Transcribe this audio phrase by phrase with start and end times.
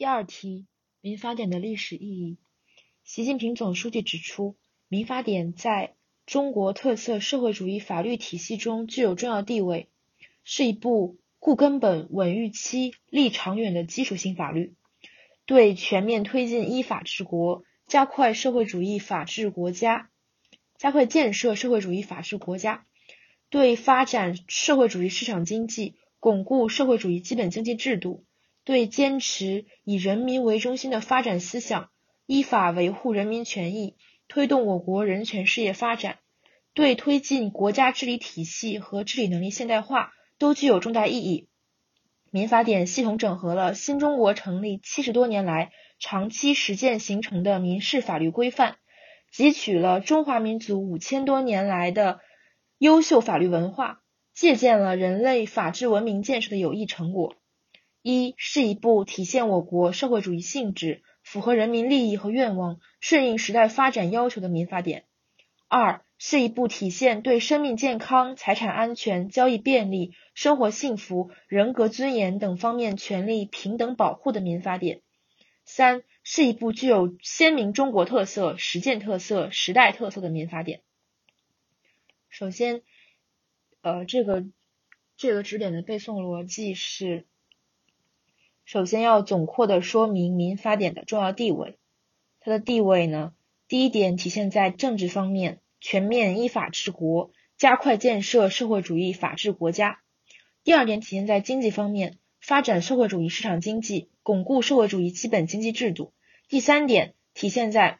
[0.00, 0.64] 第二题，
[1.02, 2.38] 民法典的历史意义。
[3.04, 4.56] 习近平总书记指出，
[4.88, 9.90] 民法典在中国特色社会主义法律体系中具有重要地位，
[10.42, 14.74] 是一部固根本、稳预期、立长远的基础性法律，
[15.44, 20.10] 对全面推进依法治国、加快社会主义法治国家、
[20.78, 22.86] 加快建设社会主义法治国家，
[23.50, 28.24] 对发展社会主义市场经济、巩固社会主义基本经济制度。
[28.64, 31.90] 对坚持以人民为中心的发展思想，
[32.26, 33.96] 依法维护人民权益，
[34.28, 36.18] 推动我国人权事业发展，
[36.74, 41.48] 对推进国家治理体系和治理能力现代化都具有重大意义。
[42.30, 48.76] 民法典系统整合了新中国成立七十多年来长期实践形成的民事法律规范，
[49.34, 52.20] 汲取了中华民族五千多年来的
[52.78, 54.00] 优秀法律文化，
[54.32, 57.34] 借鉴了人类法治文明建设的有益成果。
[58.02, 65.02] 一是一部体现我国社会主义性质、符合人民利益和愿望、顺应时代发展要求的民法典；
[65.68, 75.00] 二是一部体现对生命健康、财产安全、交易便利、生活幸福、人格尊严等方面权利平等保护的民法典；
[75.66, 80.80] 三是一部具有鲜明中国特色、实践特色、时代特色的民法典。
[82.30, 82.80] 首先，
[83.82, 84.46] 呃，这个
[85.18, 87.26] 这个指点的背诵逻辑是。
[88.70, 91.76] 首先要总括的说明民法典的重要地位。
[92.38, 93.34] 它的地位呢，
[93.66, 99.94] 第一点体现在政治方面，全面依法治国，加快建设社会主义法治国家；
[100.62, 106.12] 第二点体现在经济方面，发展社会主义市场经济，巩固社会主义基本经济制度；
[106.48, 107.98] 第三点体现在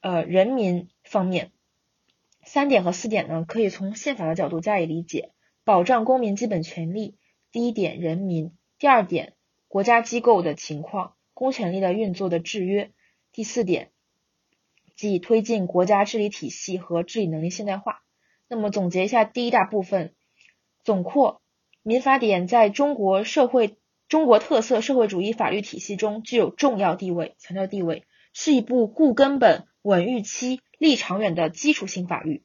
[0.00, 1.52] 呃人民方面。
[2.46, 5.32] 三点和四点呢，可以从宪法的角度加以理解，
[5.64, 7.18] 保障公民基本权利。
[7.52, 9.34] 第一点，人民；第二点。
[9.70, 12.90] 国家机构的情况，公权力的运作的制约。
[13.30, 13.92] 第四点，
[14.96, 18.02] 即推进国家治理体系和治理能力现代化。
[18.48, 20.16] 那么总结一下第一大部分，
[20.82, 21.40] 总括，
[21.84, 23.76] 民法典在中国社会
[24.08, 28.02] 中国特色社会主义法律体系中具有重要地位，强调地位，
[28.32, 32.42] 是一部固根本、稳预期、立长远的基础性法律，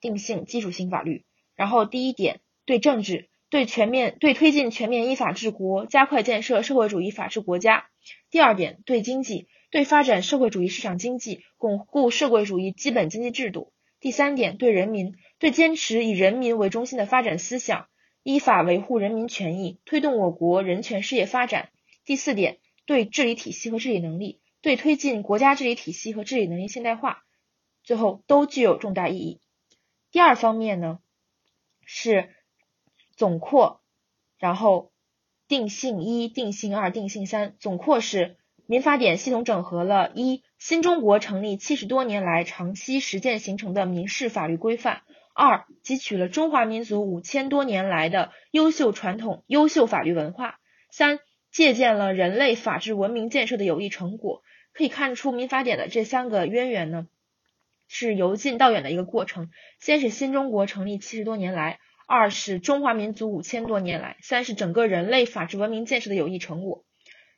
[0.00, 1.24] 定性基础性法律。
[1.54, 3.30] 然后第一点，对政治。
[3.54, 7.88] 对全面对推进全面依法治国，加快建设社会主义法治国家。
[8.28, 13.72] 第二点，对经济，对发展社会主义市场经济，巩固社会主义基本经济制度。
[14.00, 17.86] 第三点，对人民，对坚持以人民为中心的发展思想，
[18.24, 21.68] 依法维护人民权益，推动我国人权事业发展。
[22.04, 27.22] 第四点，对治理体系和治理能力，对推进国家治理体系和治理能力现代化，
[27.84, 29.40] 最后都具有重大意义。
[30.10, 30.98] 第二方面呢，
[31.86, 32.30] 是。
[33.16, 33.80] 总括，
[34.38, 34.92] 然后
[35.46, 37.54] 定性一、定性二、定性三。
[37.60, 38.36] 总括是
[38.66, 45.02] 民法典系统整合了一新中国成立七十多年来长期实践形成的民事法律规范；
[45.34, 50.56] 二汲取了中华民族五千多年来的优秀传统、优秀法律文化；
[50.90, 51.20] 三
[51.50, 54.42] 借鉴了人类法治文明建设的有益成果。
[54.72, 57.06] 可以看出，民法典的这三个渊源呢，
[57.86, 59.50] 是由近到远的一个过程。
[59.78, 61.78] 先是新中国成立七十多年来。
[62.06, 66.84] 二是中华民族五千多年来，三是整个人类法治文明建设的有益成果。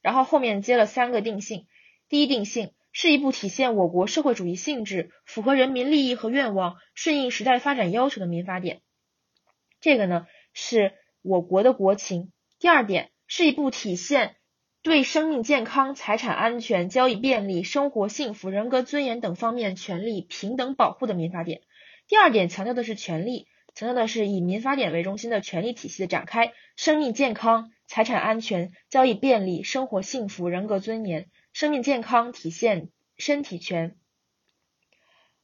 [0.02, 1.66] 然后后面接了三个定性：
[2.08, 8.80] 第一定性是一部体现我国社会主义性质、符合人民利益和愿望、顺应时代发展要求的民法典。
[9.80, 12.32] 这个呢是我国的国情。
[12.58, 14.36] 第二点是一部体现
[14.82, 21.60] 对生命健康、财产安全、交易便利、生活幸福、人格尊严等方面权利平等保护的民法典。
[22.08, 23.46] 第二点强调的是权利。
[23.76, 31.28] 强调的是以民法典为中心的权利体系的展开，生命健康、财产安全、交易便利、生活幸福、人格尊严。
[31.52, 32.88] 生命健康体现
[33.18, 33.96] 身体权，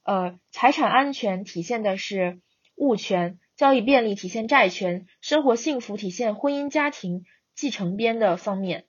[0.01, 2.41] 呃，财产安全体现的是
[2.75, 8.85] 物权，交易便利体现债权，生活幸福体现婚姻家庭继承边的方面，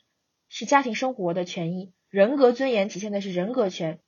[0.48, 1.92] 是家庭生活的权益。
[2.08, 4.00] 人格尊严体现的是人格权。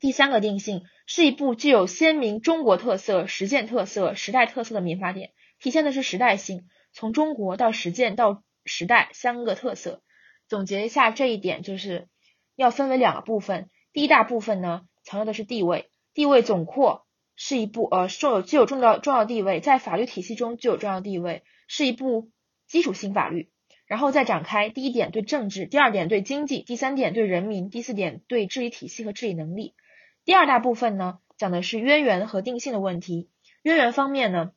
[0.00, 0.84] 第三个定性。
[1.10, 10.02] 是一部具有鲜明中国特色、实践特色、时代特色的民法典，体现的是时代性，从中国到实践到时代三个特色。
[10.48, 12.08] 总结一下这一点，就是
[12.56, 13.70] 要分为两个部分。
[13.94, 17.06] 第一大部分呢，强调的是地位，地位总括
[17.36, 22.30] 是一部呃，受有具有重要重要地位，在法律体系中具有重要地位，是一部
[22.66, 23.48] 基础性法律。
[23.86, 29.72] 然后再展开，第一点对政治，第二点对经济，第三点对人民，第四点对治理体系和治理能力。
[30.28, 33.30] 第二大部分呢，讲的是渊源和定性的问题。
[33.62, 34.52] 渊源方面呢，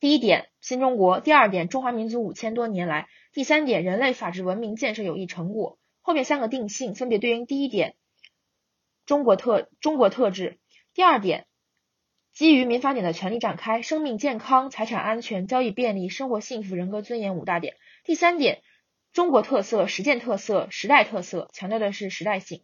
[0.00, 5.78] 第一点新中国，第二点中华民族五千多年来，第三点人类法治文明建设有益成果。
[6.02, 7.94] 后面三个定性分别对应第一点，
[9.06, 10.58] 中国特中国特质；
[10.92, 11.46] 第二点，
[12.34, 18.60] 基于民法典的权利展开，生命健康、财产安全、交易便利、生活幸福、人格尊严五大点；第三点，
[19.14, 22.62] 中国特色、实践特色、时代特色，强调的是时代性。